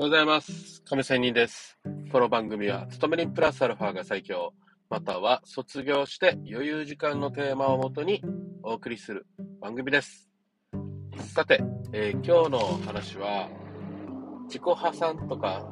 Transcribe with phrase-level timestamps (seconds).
[0.00, 0.80] おはようございます。
[0.84, 1.76] 亀仙人です。
[2.12, 4.54] この番組は、勤め人プラスアルファが最強、
[4.88, 8.22] または卒業して余裕時間のテーマをもとに
[8.62, 9.26] お送りする
[9.60, 10.30] 番組です。
[11.34, 11.60] さて、
[11.92, 13.48] えー今日の話は、
[14.44, 15.68] 自己破産とか、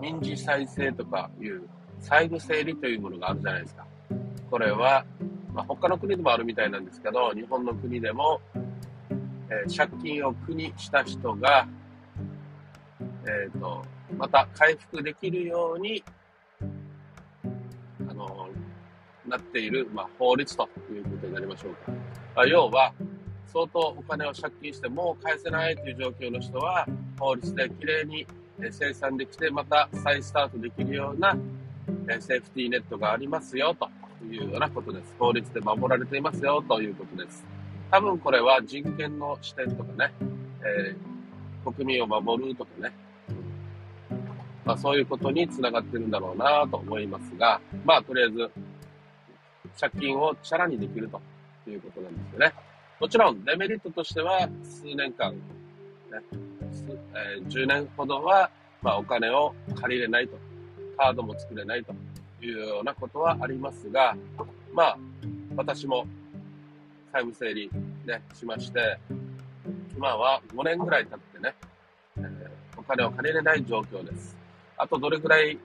[0.00, 1.68] 民事再生とかいう
[2.00, 3.86] 債務整理というものがあるじゃないですか。
[4.50, 5.04] これは、
[5.54, 8.40] まあ、他の国でもあるみたいなんですけど、日本の国でも、
[9.48, 11.68] えー借金を苦にした人が、
[13.26, 13.84] えっ、と、
[14.16, 16.02] また回復できるように、
[18.08, 18.48] あの、
[19.26, 21.92] なっている、まあ、法律ということになりましょうか。
[22.34, 22.92] まあ、要は、
[23.46, 26.86] 相当お金を借金してもう返せないという状況の人は、
[27.18, 28.26] 法律できれいに
[28.70, 31.36] 生産できて、また再スタートできるような
[32.20, 33.88] セーフティーネットがありますよと
[34.24, 35.14] いうようなことです。
[35.18, 37.44] 法律で守られていますよということです。
[37.90, 40.12] 多分これは人権の視点とかね、
[40.64, 41.12] えー
[41.62, 42.92] 国民を守るとかね、
[44.64, 48.50] まあ、そういうことにつながってるんだろうなと思いますが、まあ、とりあえず、
[49.80, 51.20] 借金をチャラにできると
[51.70, 52.52] いうことなんですよね。
[53.00, 55.40] もちろん、デメリットとしては、数年間、ね、
[57.14, 58.50] えー10年ほどは、
[58.82, 60.38] まあ、お金を借りれないと、
[60.96, 61.92] カードも作れないと
[62.44, 64.16] いうようなことはありますが、
[64.72, 64.98] まあ、
[65.56, 66.06] 私も
[67.12, 67.70] 債務整理、
[68.06, 68.98] ね、しまして、
[69.96, 71.54] 今は5年ぐらい経ってね、
[72.18, 74.41] えーお金を借りれない状況です。
[74.76, 75.58] あとどれぐらい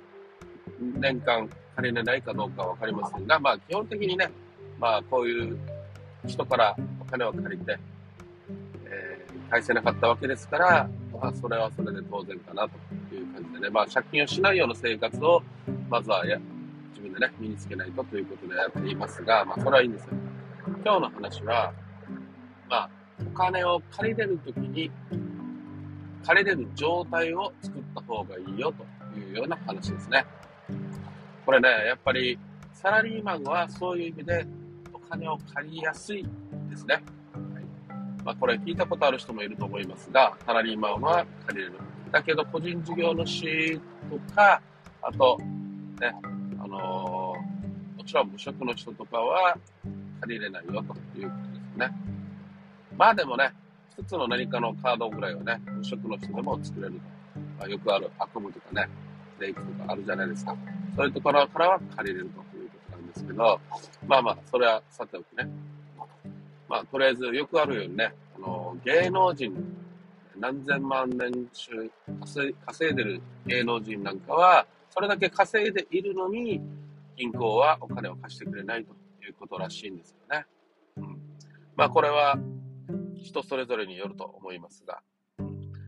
[0.80, 4.32] 年間借りれないかどうかわかりませんが、まあ基本的にね、
[4.80, 5.58] まあこういう
[6.28, 7.78] 人からお金を借りて、
[8.86, 15.42] えー返せなかったわけですから、まあそれはそれで当然かなという感じでね、まあ借金をしないような生活を、
[15.90, 16.38] まずはや
[16.90, 20.10] 自分でね、身につけないとということでやっていますが、まあそれはいいんですよ。
[20.84, 21.72] 今日の話は、
[22.70, 22.90] まあ
[23.22, 24.92] お金を借りれるときに、
[26.26, 28.86] 借りれる状態を作った方がいいよと
[29.18, 30.26] いうような話ですね。
[31.46, 32.38] これね、やっぱり
[32.74, 34.46] サラリーマンはそういう意味で
[34.94, 36.24] お金を借りやすい
[36.70, 36.96] ですね。
[36.96, 37.04] はい
[38.24, 41.76] まあ、これ聞いたことある人もいると思いますが、サラリーマンは借りれる。
[42.12, 43.80] だけど個人事業主
[44.10, 44.62] とか、
[45.02, 45.38] あと、
[46.00, 46.14] ね、
[46.60, 47.58] あのー
[47.98, 49.58] もちろん無職の人とかは
[50.22, 51.92] 借りれないよということですね。
[52.96, 53.52] まあでもね、
[53.92, 57.00] 一つの何かのカードぐらいはね、無職の人でも作れると。
[57.60, 58.88] まあ、よくあるアコムとかね、
[59.40, 60.56] レイクとかあるじゃないですか。
[60.96, 63.60] そういうところからは借りれるということなんですけど、
[64.08, 65.50] まあまあ、それはさておきね。
[66.68, 69.54] まあ、とりあえずよくあるようにね、あの、芸能人、
[70.38, 71.90] 何千万年収
[72.22, 76.62] 稼い稼いでる芸能人なんかは、それだけ稼いでいるのに、
[77.16, 78.92] 銀行はお金を貸してくれないと
[79.26, 80.46] いうことらしいんですよね。
[80.98, 81.22] うん。
[81.76, 82.38] まあ、これは、
[83.22, 85.02] 人それぞれによると思いますが、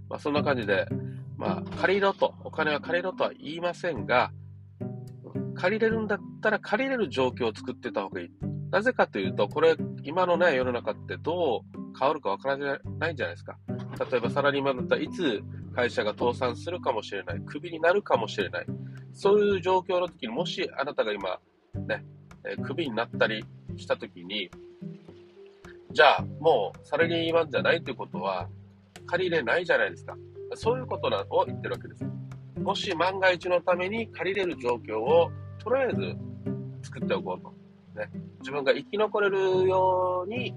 [0.09, 0.87] まあ、そんな感じで、
[1.39, 4.31] まあ、借りろと、お金は借りろとは言いませんが、
[5.55, 8.29] 借りれるんだったら借りれる状況を作ってた方がいい。
[8.71, 13.57] なぜかというと、これ、今のね、世の中ってどう変わるかわからないじゃないですか。
[14.11, 15.41] 例えばサラリーマンだったらいつ
[15.73, 17.39] 会社が倒産するかもしれない。
[17.39, 18.65] クビになるかもしれない。
[19.13, 21.39] そういう状況の時に、もしあなたが今、
[21.87, 22.03] ね、
[22.63, 23.45] クビになったり
[23.77, 24.51] した時に、
[25.93, 28.49] じゃあ、もうサラリーマンじゃないということは、
[29.07, 30.17] 借りれないじゃないですか。
[30.55, 32.05] そういうことを言ってるわけです。
[32.61, 36.17] もし万が一のために借りれる状況を、とりあえず
[36.83, 37.53] 作っておこうと。
[37.99, 40.53] ね、自分が生き残れるように、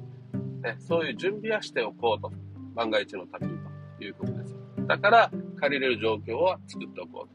[0.62, 2.30] ね、そういう準備はしておこうと。
[2.74, 3.58] 万が一のために
[3.98, 4.56] ということです。
[4.86, 7.26] だから、借りれる状況を作っておこ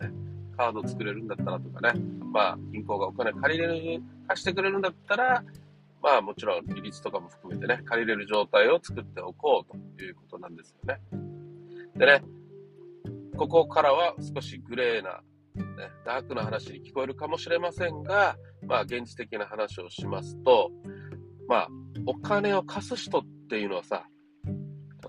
[0.00, 0.06] と。
[0.06, 0.12] ね、
[0.56, 2.00] カード作れるんだったらとかね、
[2.32, 5.44] まあ、銀行がお金借りれる、貸してくれるんだったら、
[6.02, 11.00] まあもちろん利率とかも含めてね、借りれる状態を作っておこうということなんですよね。
[11.96, 12.22] でね、
[13.36, 15.20] ここからは少しグレーな、
[15.54, 15.64] ね、
[16.04, 20.70] ダークな話に聞こえるかもしれませんが、まあ現実的な話をしますと、
[21.48, 21.68] まあ
[22.06, 24.04] お金を貸す人っていうのはさ、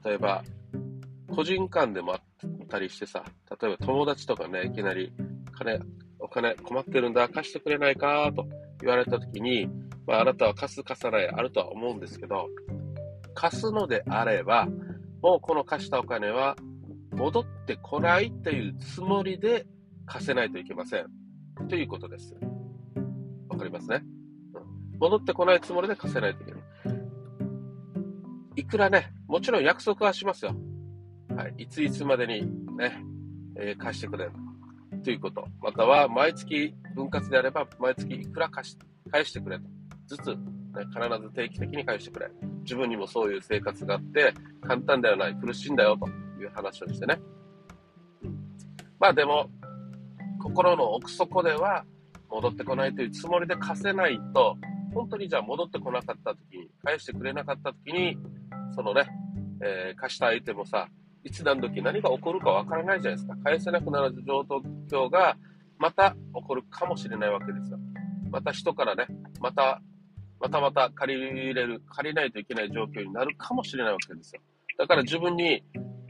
[0.04, 0.44] 例えば
[1.30, 3.24] 個人間でもあったりしてさ、
[3.62, 5.12] 例えば友達とかね、いきなり
[5.60, 5.80] 金、
[6.20, 8.48] お金困ってるんだ、貸してくれないかと
[8.82, 9.68] 言われたときに、
[10.08, 12.48] まあ、あなたは貸す貸さないあるとは思うんですけど、
[13.34, 14.68] 貸すのであれば、
[15.22, 16.56] もうこの貸したお金は
[17.20, 19.68] 戻ってこないっていうつもりで
[20.06, 21.06] 貸せないといけません。
[21.68, 22.34] ということです。
[23.50, 24.02] わかりますね、
[24.54, 26.62] うん戻ってこないつもりで貸せないといけない。
[28.56, 30.56] いくらね、もちろん約束はしますよ。
[31.36, 31.64] はい。
[31.64, 32.42] いついつまでに
[32.78, 33.04] ね、
[33.58, 34.30] えー貸してくれ
[35.04, 35.46] ということ。
[35.62, 38.78] または、毎月分割であれば、毎月いくら貸し
[39.12, 39.66] 返してくれと。
[40.08, 40.36] ずつ、ね、
[40.94, 42.30] 必ず定期的に返してくれ。
[42.64, 46.08] 自分にもそういう生活があって、簡単ではない、苦しいんだよと
[46.42, 47.20] いう話をしてね。
[49.00, 49.50] まあでも、
[50.42, 51.86] 心の奥底では
[52.30, 54.58] 戻ってこないというつもりで貸せないと、
[54.94, 58.18] 本当にじゃあ戻ってこなかった時に、返してくれなかった時に、
[58.76, 59.08] そのね、
[59.62, 60.88] えー、貸した相手もさ、
[61.24, 63.36] いつ何時何が起こるかわからないじゃないですか。
[63.44, 64.42] 返せなくなる状
[64.90, 65.36] 況が
[65.78, 67.80] また起こるかもしれないわけですよ。
[68.32, 69.08] また人からね、
[69.40, 69.82] また、
[70.40, 74.42] またまた借りれる、借りないといけない状況になるかもしれないわけですよ。
[74.78, 75.64] だから自分に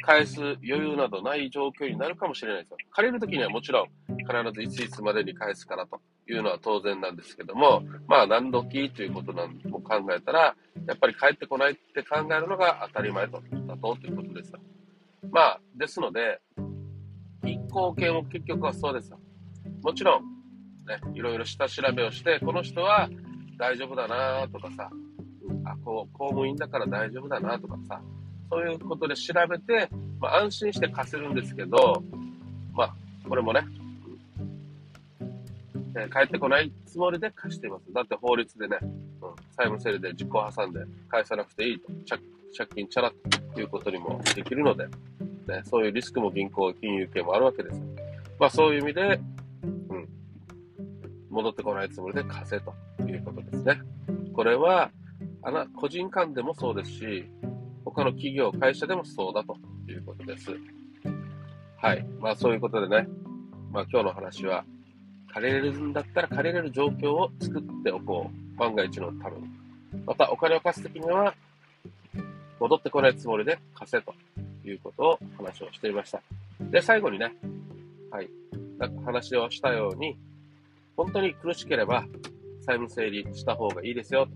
[0.09, 2.77] 返す余裕などない状況になるかもしれないですよ。
[2.89, 10.55] 借りるときにはもちろん必ずいついつまでに返すからというのは当然なんですけども、まあ何時ということなんも考えたら、
[10.87, 14.59] やっぱり帰ってこないって考えるのが当たり前と、だとということですよ。
[15.29, 16.41] まあ、ですので、
[17.45, 19.19] 一行券も結局はそうですよ。
[19.83, 20.23] もちろん、
[20.87, 23.07] ね、いろいろ下調べをして、この人は
[23.59, 24.89] 大丈夫だなとかさ、
[25.65, 28.01] あ、こう、公務員だから大丈夫だなとかさ、
[28.49, 32.03] そういうことで調べて、まあ、安心して貸せるんですけど、
[32.73, 32.95] まあ、
[33.27, 33.61] これもね、
[35.95, 37.93] えー、帰ってこないつもりで貸しています。
[37.93, 38.89] だって法律でね、うん、
[39.55, 40.79] 債務整理で実行挟んで
[41.09, 41.87] 返さなくていいと、
[42.57, 43.11] 借金チャラ
[43.53, 44.87] ということにもできるので、
[45.47, 47.81] ね、そういうリスクも銀行、金融系もあるわけです。
[48.39, 49.19] まあそういう意味で、
[49.63, 50.07] うん、
[51.29, 52.73] 戻ってこないつもりで貸せと
[53.03, 53.81] いうことですね。
[54.33, 54.89] これは、
[55.41, 57.25] あな、個人間でもそうですし、
[57.91, 59.57] 他の企業、会社でもそうだと
[59.89, 60.51] いうことです。
[61.77, 62.05] はい。
[62.19, 63.07] まあそういうことでね、
[63.71, 64.65] まあ今日の話は、
[65.33, 68.49] 借りれるんだったら借りれる状況を作っておこう。
[68.59, 69.47] 万が一のために。
[70.05, 71.33] またお金を貸すときには、
[72.59, 74.13] 戻ってこないつもりで貸せと
[74.65, 76.21] いうことを話をしていました。
[76.59, 77.33] で、最後にね、
[78.11, 78.29] はい。
[78.77, 80.17] なんか話をしたように、
[80.97, 82.03] 本当に苦しければ
[82.65, 84.27] 債務整理した方がいいですよ。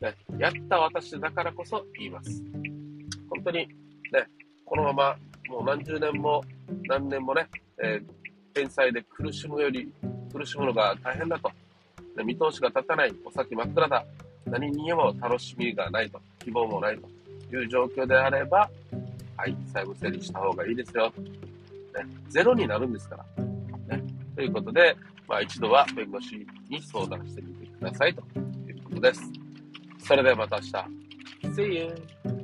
[0.00, 2.42] ね、やった私だからこそ言います。
[3.32, 3.66] 本当にね、
[4.64, 5.16] このまま
[5.48, 6.44] もう何十年も
[6.84, 7.48] 何年もね、
[7.82, 9.90] えー、返済で苦しむより
[10.32, 11.50] 苦しむのが大変だと。
[12.16, 14.04] ね、見通しが立たない、お先真っ暗だ。
[14.46, 16.98] 何にも楽しみがないと、希望もない
[17.50, 18.68] という状況であれば、
[19.36, 21.10] はい、債務整理した方がいいですよ。
[21.16, 23.24] ね、ゼロになるんですか
[23.88, 23.96] ら。
[23.96, 24.04] ね、
[24.36, 24.94] ということで、
[25.26, 28.20] まあ一度は弁護士に相談してみてくださいと
[28.68, 29.22] いうことです。
[30.00, 30.72] それではまた明日。
[31.56, 32.41] See you!